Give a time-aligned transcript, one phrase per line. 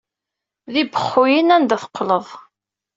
[0.73, 2.27] D ibexxuyen anda teqqleḍ.